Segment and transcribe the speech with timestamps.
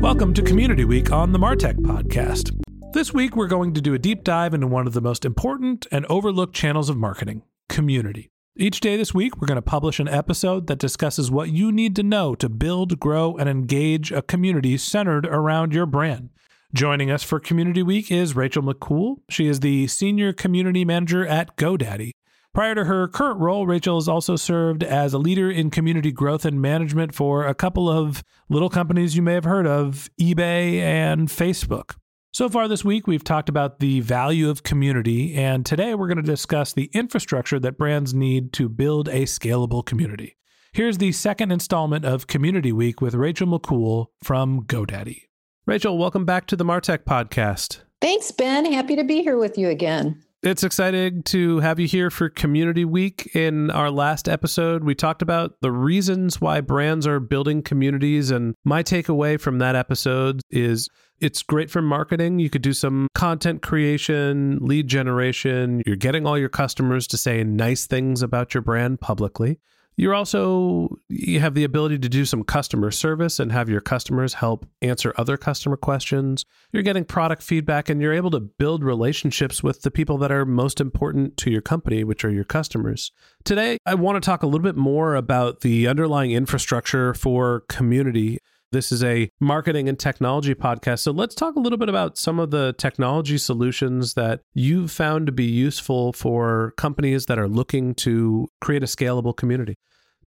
[0.00, 2.52] Welcome to Community Week on the Martech Podcast.
[2.92, 5.86] This week, we're going to do a deep dive into one of the most important
[5.90, 8.30] and overlooked channels of marketing community.
[8.56, 11.96] Each day this week, we're going to publish an episode that discusses what you need
[11.96, 16.28] to know to build, grow, and engage a community centered around your brand.
[16.74, 19.16] Joining us for Community Week is Rachel Makool.
[19.30, 22.10] She is the Senior Community Manager at GoDaddy.
[22.56, 26.46] Prior to her current role, Rachel has also served as a leader in community growth
[26.46, 31.28] and management for a couple of little companies you may have heard of, eBay and
[31.28, 31.96] Facebook.
[32.32, 36.16] So far this week, we've talked about the value of community, and today we're going
[36.16, 40.38] to discuss the infrastructure that brands need to build a scalable community.
[40.72, 45.24] Here's the second installment of Community Week with Rachel Makool from GoDaddy.
[45.66, 47.80] Rachel, welcome back to the Martech podcast.
[48.00, 48.64] Thanks, Ben.
[48.72, 50.22] Happy to be here with you again.
[50.46, 53.34] It's exciting to have you here for Community Week.
[53.34, 58.30] In our last episode, we talked about the reasons why brands are building communities.
[58.30, 62.38] And my takeaway from that episode is it's great for marketing.
[62.38, 65.82] You could do some content creation, lead generation.
[65.84, 69.58] You're getting all your customers to say nice things about your brand publicly.
[69.96, 74.34] You're also you have the ability to do some customer service and have your customers
[74.34, 76.44] help answer other customer questions.
[76.70, 80.44] You're getting product feedback and you're able to build relationships with the people that are
[80.44, 83.10] most important to your company, which are your customers.
[83.44, 88.38] Today, I want to talk a little bit more about the underlying infrastructure for community.
[88.72, 91.00] This is a marketing and technology podcast.
[91.00, 95.26] So let's talk a little bit about some of the technology solutions that you've found
[95.26, 99.76] to be useful for companies that are looking to create a scalable community.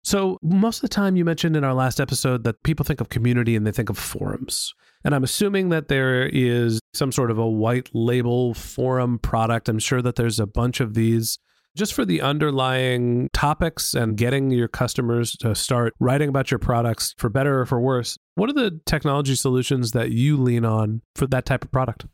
[0.01, 3.09] So, most of the time, you mentioned in our last episode that people think of
[3.09, 4.73] community and they think of forums.
[5.03, 9.67] And I'm assuming that there is some sort of a white label forum product.
[9.67, 11.38] I'm sure that there's a bunch of these
[11.75, 17.13] just for the underlying topics and getting your customers to start writing about your products
[17.18, 21.28] for better or for worse, what are the technology solutions that you lean on for
[21.28, 22.06] that type of product?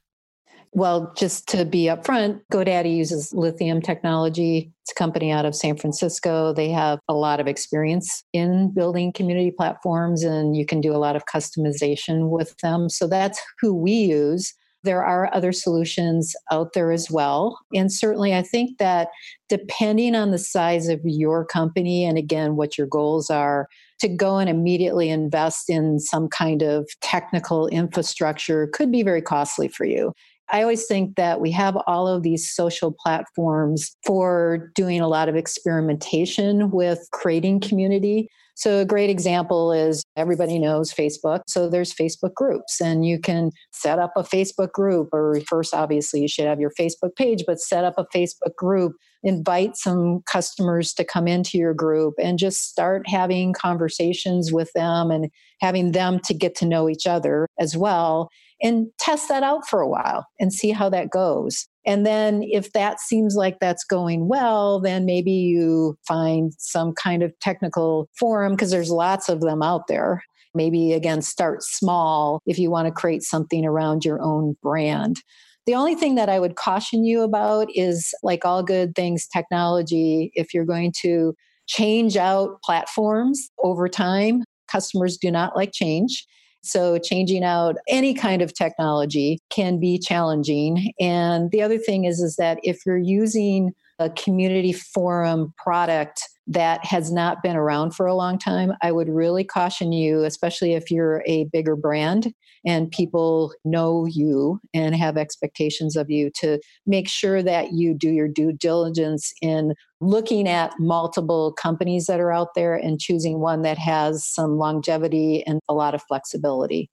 [0.76, 4.74] Well, just to be upfront, GoDaddy uses lithium technology.
[4.84, 6.52] It's a company out of San Francisco.
[6.52, 11.00] They have a lot of experience in building community platforms, and you can do a
[11.00, 12.90] lot of customization with them.
[12.90, 14.54] So that's who we use.
[14.86, 17.60] There are other solutions out there as well.
[17.74, 19.10] And certainly, I think that
[19.50, 23.68] depending on the size of your company and again, what your goals are,
[24.00, 29.68] to go and immediately invest in some kind of technical infrastructure could be very costly
[29.68, 30.14] for you.
[30.52, 35.28] I always think that we have all of these social platforms for doing a lot
[35.30, 38.30] of experimentation with creating community.
[38.58, 41.42] So, a great example is everybody knows Facebook.
[41.48, 46.22] So, there's Facebook groups, and you can set up a Facebook group, or first, obviously,
[46.22, 50.94] you should have your Facebook page, but set up a Facebook group, invite some customers
[50.94, 55.30] to come into your group, and just start having conversations with them and
[55.60, 58.30] having them to get to know each other as well
[58.66, 61.68] and test that out for a while and see how that goes.
[61.86, 67.22] And then if that seems like that's going well, then maybe you find some kind
[67.22, 70.24] of technical forum because there's lots of them out there.
[70.56, 75.22] Maybe again, start small if you want to create something around your own brand.
[75.68, 80.32] The only thing that I would caution you about is like all good things, technology,
[80.34, 81.36] if you're going to
[81.68, 86.26] change out platforms over time, customers do not like change.
[86.66, 90.92] So, changing out any kind of technology can be challenging.
[91.00, 96.84] And the other thing is, is that if you're using a community forum product that
[96.84, 100.90] has not been around for a long time, I would really caution you, especially if
[100.90, 102.34] you're a bigger brand
[102.66, 108.10] and people know you and have expectations of you, to make sure that you do
[108.10, 113.62] your due diligence in looking at multiple companies that are out there and choosing one
[113.62, 116.90] that has some longevity and a lot of flexibility.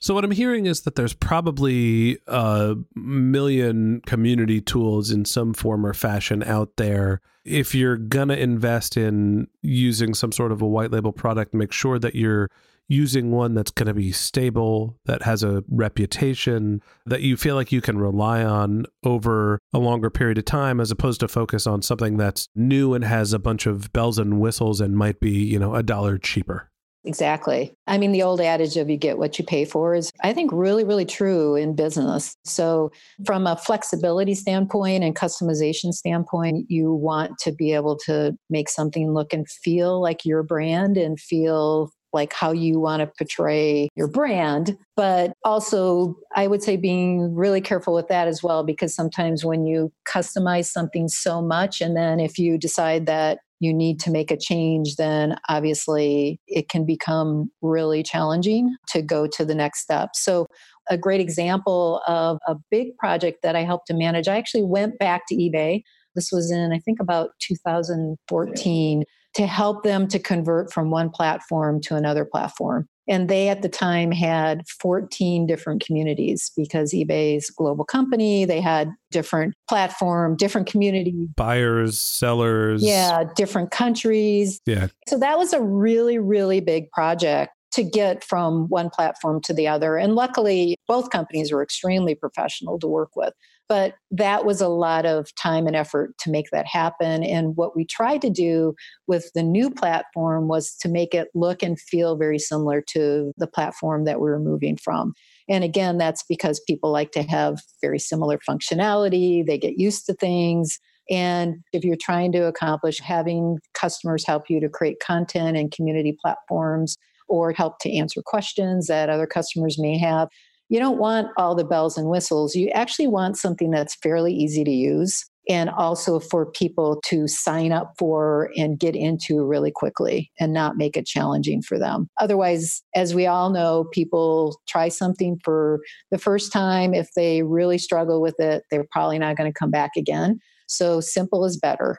[0.00, 5.84] So what I'm hearing is that there's probably a million community tools in some form
[5.84, 7.20] or fashion out there.
[7.44, 11.72] If you're going to invest in using some sort of a white label product, make
[11.72, 12.48] sure that you're
[12.88, 17.70] using one that's going to be stable, that has a reputation, that you feel like
[17.70, 21.82] you can rely on over a longer period of time as opposed to focus on
[21.82, 25.58] something that's new and has a bunch of bells and whistles and might be, you
[25.58, 26.70] know, a dollar cheaper.
[27.04, 27.72] Exactly.
[27.86, 30.50] I mean, the old adage of you get what you pay for is, I think,
[30.52, 32.36] really, really true in business.
[32.44, 32.90] So,
[33.24, 39.14] from a flexibility standpoint and customization standpoint, you want to be able to make something
[39.14, 44.08] look and feel like your brand and feel like how you want to portray your
[44.08, 44.76] brand.
[44.96, 49.64] But also, I would say being really careful with that as well, because sometimes when
[49.64, 54.32] you customize something so much, and then if you decide that you need to make
[54.32, 60.10] a change, then obviously it can become really challenging to go to the next step.
[60.14, 60.46] So,
[60.90, 64.98] a great example of a big project that I helped to manage, I actually went
[64.98, 65.82] back to eBay.
[66.16, 71.80] This was in, I think, about 2014 to help them to convert from one platform
[71.82, 72.88] to another platform.
[73.08, 78.44] And they at the time had 14 different communities because eBay's global company.
[78.44, 82.82] They had different platform, different community buyers, sellers.
[82.84, 84.60] Yeah, different countries.
[84.66, 84.88] Yeah.
[85.08, 89.68] So that was a really, really big project to get from one platform to the
[89.68, 89.96] other.
[89.96, 93.32] And luckily, both companies were extremely professional to work with.
[93.68, 97.22] But that was a lot of time and effort to make that happen.
[97.22, 98.74] And what we tried to do
[99.06, 103.46] with the new platform was to make it look and feel very similar to the
[103.46, 105.12] platform that we were moving from.
[105.48, 110.14] And again, that's because people like to have very similar functionality, they get used to
[110.14, 110.78] things.
[111.10, 116.16] And if you're trying to accomplish having customers help you to create content and community
[116.20, 116.96] platforms
[117.28, 120.28] or help to answer questions that other customers may have,
[120.68, 122.54] you don't want all the bells and whistles.
[122.54, 127.72] You actually want something that's fairly easy to use and also for people to sign
[127.72, 132.08] up for and get into really quickly and not make it challenging for them.
[132.18, 135.80] Otherwise, as we all know, people try something for
[136.10, 136.92] the first time.
[136.92, 140.38] If they really struggle with it, they're probably not going to come back again.
[140.66, 141.98] So simple is better.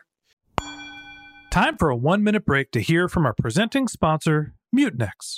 [1.50, 5.38] Time for a one minute break to hear from our presenting sponsor, Mutinex.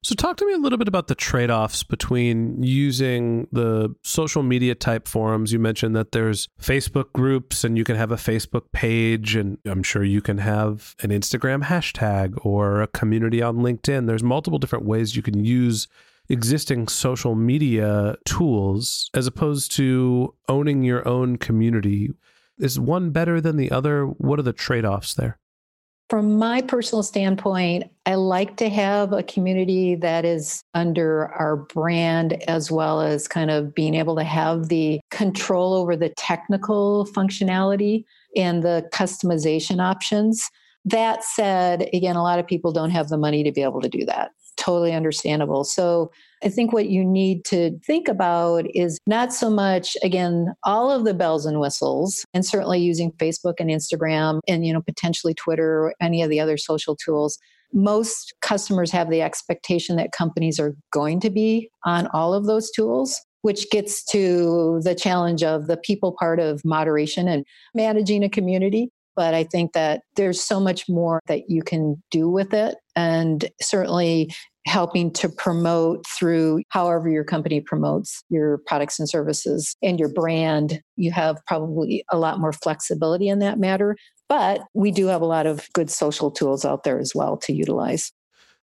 [0.00, 4.44] So, talk to me a little bit about the trade offs between using the social
[4.44, 5.52] media type forums.
[5.52, 9.82] You mentioned that there's Facebook groups and you can have a Facebook page, and I'm
[9.82, 14.06] sure you can have an Instagram hashtag or a community on LinkedIn.
[14.06, 15.88] There's multiple different ways you can use
[16.28, 22.10] existing social media tools as opposed to owning your own community.
[22.58, 24.04] Is one better than the other?
[24.04, 25.38] What are the trade offs there?
[26.08, 32.42] From my personal standpoint, I like to have a community that is under our brand
[32.48, 38.04] as well as kind of being able to have the control over the technical functionality
[38.34, 40.50] and the customization options.
[40.86, 43.88] That said, again, a lot of people don't have the money to be able to
[43.90, 44.30] do that.
[44.58, 45.64] Totally understandable.
[45.64, 46.10] So
[46.44, 51.04] I think what you need to think about is not so much, again, all of
[51.04, 55.84] the bells and whistles, and certainly using Facebook and Instagram and, you know, potentially Twitter
[55.84, 57.38] or any of the other social tools.
[57.72, 62.70] Most customers have the expectation that companies are going to be on all of those
[62.70, 68.28] tools which gets to the challenge of the people part of moderation and managing a
[68.28, 68.90] community.
[69.16, 72.76] But I think that there's so much more that you can do with it.
[72.98, 74.34] And certainly
[74.66, 80.82] helping to promote through however your company promotes your products and services and your brand.
[80.96, 83.96] You have probably a lot more flexibility in that matter.
[84.28, 87.52] But we do have a lot of good social tools out there as well to
[87.52, 88.12] utilize.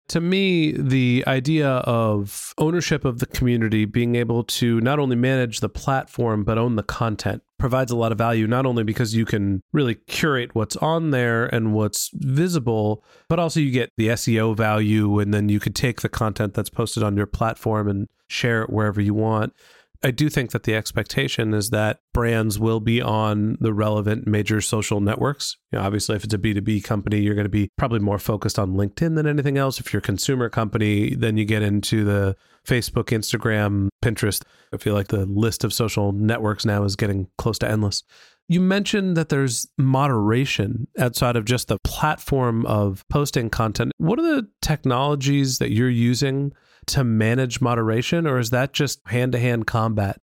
[0.10, 5.60] To me, the idea of ownership of the community, being able to not only manage
[5.60, 9.24] the platform, but own the content, provides a lot of value, not only because you
[9.24, 14.54] can really curate what's on there and what's visible, but also you get the SEO
[14.54, 15.18] value.
[15.20, 18.70] And then you could take the content that's posted on your platform and share it
[18.70, 19.54] wherever you want.
[20.04, 24.60] I do think that the expectation is that brands will be on the relevant major
[24.60, 25.56] social networks.
[25.72, 28.60] You know, obviously, if it's a B2B company, you're going to be probably more focused
[28.60, 29.80] on LinkedIn than anything else.
[29.80, 32.36] If you're a consumer company, then you get into the
[32.68, 34.44] Facebook, Instagram, Pinterest.
[34.74, 38.04] I feel like the list of social networks now is getting close to endless.
[38.50, 43.94] You mentioned that there's moderation outside of just the platform of posting content.
[43.98, 46.52] What are the technologies that you're using
[46.88, 50.20] to manage moderation, or is that just hand to hand combat?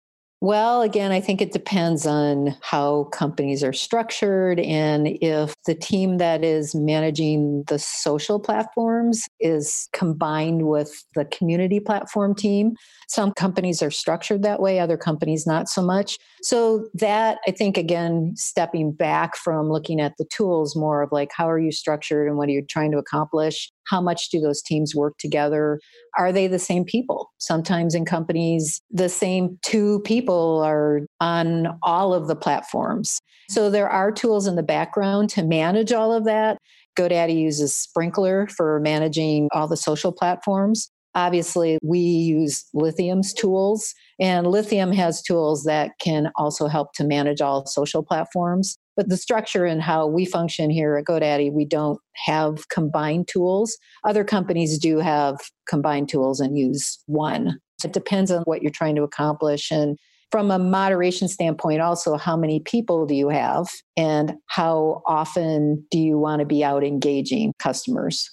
[0.44, 6.18] Well, again, I think it depends on how companies are structured and if the team
[6.18, 12.74] that is managing the social platforms is combined with the community platform team.
[13.08, 16.18] Some companies are structured that way, other companies not so much.
[16.42, 21.30] So, that I think, again, stepping back from looking at the tools, more of like
[21.34, 23.72] how are you structured and what are you trying to accomplish?
[23.86, 25.80] How much do those teams work together?
[26.18, 27.30] Are they the same people?
[27.38, 33.20] Sometimes in companies, the same two people are on all of the platforms.
[33.48, 36.58] So, there are tools in the background to manage all of that.
[36.96, 40.90] GoDaddy uses Sprinklr for managing all the social platforms.
[41.16, 47.40] Obviously, we use Lithium's tools, and Lithium has tools that can also help to manage
[47.40, 48.76] all social platforms.
[48.96, 53.76] But the structure and how we function here at GoDaddy, we don't have combined tools.
[54.04, 57.58] Other companies do have combined tools and use one.
[57.84, 59.70] It depends on what you're trying to accomplish.
[59.70, 59.98] And
[60.30, 65.98] from a moderation standpoint, also, how many people do you have and how often do
[65.98, 68.30] you want to be out engaging customers?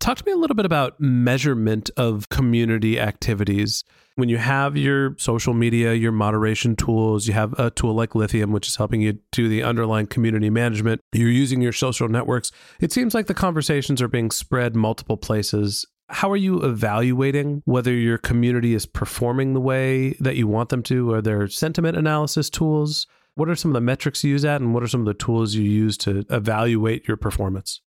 [0.00, 3.84] Talk to me a little bit about measurement of community activities.
[4.16, 8.52] When you have your social media, your moderation tools, you have a tool like Lithium,
[8.52, 11.00] which is helping you do the underlying community management.
[11.12, 12.52] You're using your social networks.
[12.80, 15.86] It seems like the conversations are being spread multiple places.
[16.10, 20.82] How are you evaluating whether your community is performing the way that you want them
[20.84, 21.12] to?
[21.14, 23.06] Are there sentiment analysis tools?
[23.36, 25.14] What are some of the metrics you use at, and what are some of the
[25.14, 27.80] tools you use to evaluate your performance?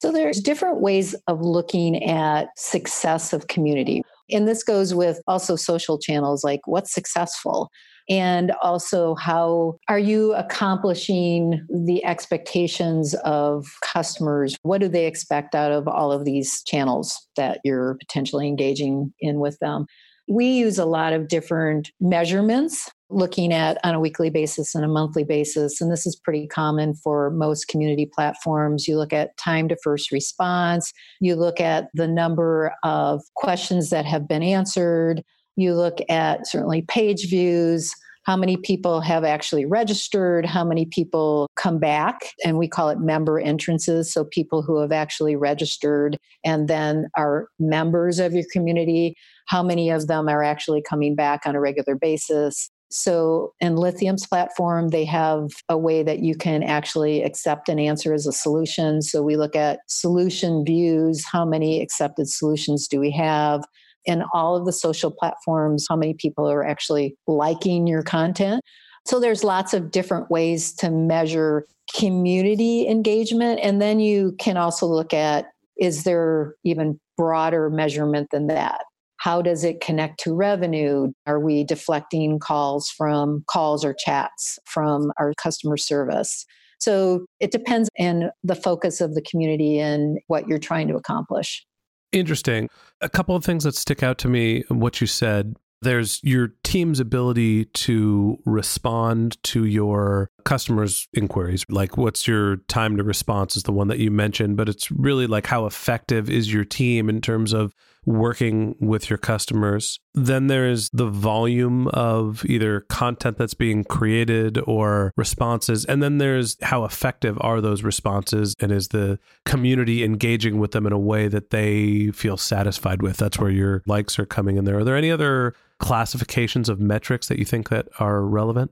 [0.00, 4.02] So there's different ways of looking at success of community.
[4.30, 7.70] And this goes with also social channels like what's successful?
[8.08, 14.56] And also how are you accomplishing the expectations of customers?
[14.62, 19.40] What do they expect out of all of these channels that you're potentially engaging in
[19.40, 19.86] with them?
[20.28, 24.88] We use a lot of different measurements looking at on a weekly basis and a
[24.88, 25.80] monthly basis.
[25.80, 28.88] And this is pretty common for most community platforms.
[28.88, 34.04] You look at time to first response, you look at the number of questions that
[34.04, 35.22] have been answered,
[35.56, 37.94] you look at certainly page views.
[38.24, 40.44] How many people have actually registered?
[40.44, 42.32] How many people come back?
[42.44, 44.12] And we call it member entrances.
[44.12, 49.14] So, people who have actually registered and then are members of your community
[49.46, 52.70] how many of them are actually coming back on a regular basis.
[52.90, 58.14] So, in Lithium's platform, they have a way that you can actually accept an answer
[58.14, 59.02] as a solution.
[59.02, 63.64] So, we look at solution views how many accepted solutions do we have?
[64.04, 68.62] In all of the social platforms, how many people are actually liking your content?
[69.04, 73.60] So, there's lots of different ways to measure community engagement.
[73.62, 78.84] And then you can also look at is there even broader measurement than that?
[79.26, 81.10] How does it connect to revenue?
[81.26, 86.46] Are we deflecting calls from calls or chats from our customer service?
[86.78, 91.66] So it depends on the focus of the community and what you're trying to accomplish.
[92.12, 92.68] Interesting.
[93.00, 95.56] A couple of things that stick out to me, what you said.
[95.82, 101.64] There's your team's ability to respond to your customers' inquiries.
[101.68, 105.28] Like, what's your time to response is the one that you mentioned, but it's really
[105.28, 107.72] like how effective is your team in terms of
[108.04, 110.00] working with your customers.
[110.14, 115.84] Then there's the volume of either content that's being created or responses.
[115.84, 120.86] And then there's how effective are those responses and is the community engaging with them
[120.86, 123.18] in a way that they feel satisfied with.
[123.18, 124.78] That's where your likes are coming in there.
[124.78, 128.70] Are there any other classifications of metrics that you think that are relevant?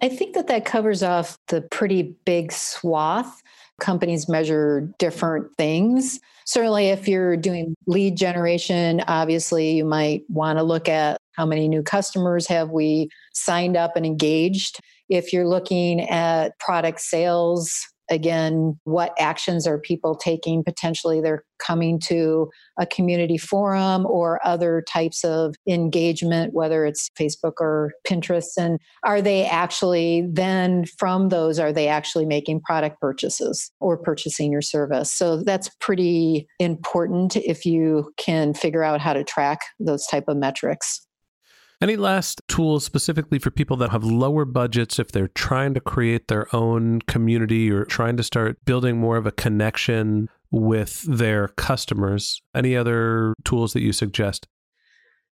[0.00, 3.42] I think that that covers off the pretty big swath.
[3.80, 6.20] Companies measure different things.
[6.46, 11.68] Certainly, if you're doing lead generation, obviously you might want to look at how many
[11.68, 14.78] new customers have we signed up and engaged.
[15.08, 21.98] If you're looking at product sales, again what actions are people taking potentially they're coming
[21.98, 28.78] to a community forum or other types of engagement whether it's facebook or pinterest and
[29.04, 34.62] are they actually then from those are they actually making product purchases or purchasing your
[34.62, 35.10] service?
[35.10, 40.36] So that's pretty important if you can figure out how to track those type of
[40.36, 41.06] metrics
[41.80, 46.28] any last tools specifically for people that have lower budgets if they're trying to create
[46.28, 52.40] their own community or trying to start building more of a connection with their customers?
[52.54, 54.46] Any other tools that you suggest?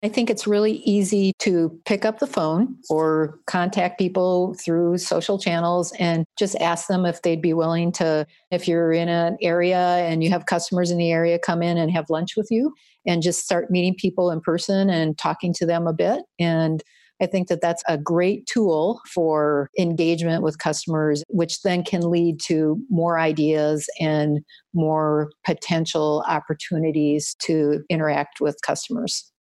[0.02, 5.40] I think it's really easy to pick up the phone or contact people through social
[5.40, 9.76] channels and just ask them if they'd be willing to, if you're in an area
[9.76, 12.72] and you have customers in the area, come in and have lunch with you
[13.06, 16.22] and just start meeting people in person and talking to them a bit.
[16.38, 16.80] And
[17.20, 22.38] I think that that's a great tool for engagement with customers, which then can lead
[22.42, 29.32] to more ideas and more potential opportunities to interact with customers.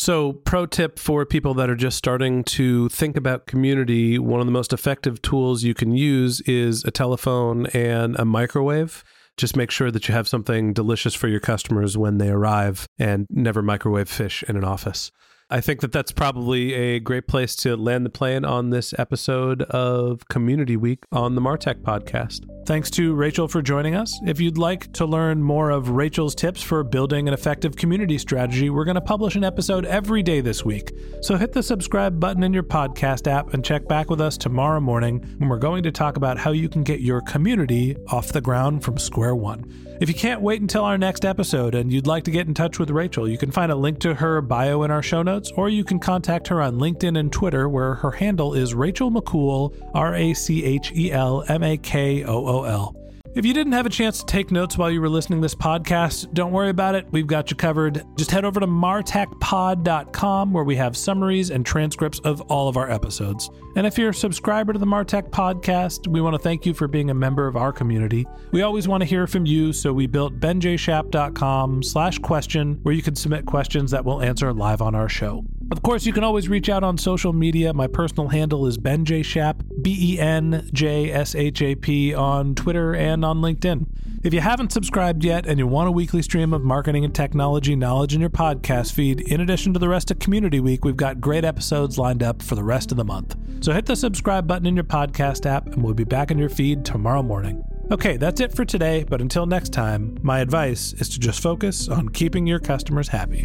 [0.00, 4.46] So, pro tip for people that are just starting to think about community one of
[4.46, 9.02] the most effective tools you can use is a telephone and a microwave
[9.38, 13.26] just make sure that you have something delicious for your customers when they arrive and
[13.30, 15.10] never microwave fish in an office.
[15.50, 19.62] I think that that's probably a great place to land the plane on this episode
[19.62, 22.44] of Community Week on the Martech podcast.
[22.66, 24.20] Thanks to Rachel for joining us.
[24.26, 28.68] If you'd like to learn more of Rachel's tips for building an effective community strategy,
[28.68, 30.92] we're going to publish an episode every day this week.
[31.22, 34.80] So hit the subscribe button in your podcast app and check back with us tomorrow
[34.80, 38.42] morning when we're going to talk about how you can get your community off the
[38.42, 39.64] ground from square one.
[40.00, 42.78] If you can't wait until our next episode and you'd like to get in touch
[42.78, 45.68] with Rachel, you can find a link to her bio in our show notes, or
[45.68, 50.14] you can contact her on LinkedIn and Twitter, where her handle is Rachel Makool, R
[50.14, 52.97] A C H E L M A K O O L.
[53.38, 55.54] If you didn't have a chance to take notes while you were listening to this
[55.54, 57.06] podcast, don't worry about it.
[57.12, 58.04] We've got you covered.
[58.16, 62.90] Just head over to martechpod.com where we have summaries and transcripts of all of our
[62.90, 63.48] episodes.
[63.76, 66.88] And if you're a subscriber to the Martech podcast, we want to thank you for
[66.88, 68.26] being a member of our community.
[68.50, 73.02] We always want to hear from you, so we built benjshap.com slash question where you
[73.02, 75.44] can submit questions that we'll answer live on our show.
[75.70, 77.74] Of course, you can always reach out on social media.
[77.74, 79.22] My personal handle is Ben J.
[79.22, 83.86] Shap, B E N J S H A P, on Twitter and on LinkedIn.
[84.24, 87.76] If you haven't subscribed yet and you want a weekly stream of marketing and technology
[87.76, 91.20] knowledge in your podcast feed, in addition to the rest of Community Week, we've got
[91.20, 93.36] great episodes lined up for the rest of the month.
[93.60, 96.48] So hit the subscribe button in your podcast app, and we'll be back in your
[96.48, 97.62] feed tomorrow morning.
[97.90, 101.88] Okay, that's it for today, but until next time, my advice is to just focus
[101.88, 103.44] on keeping your customers happy.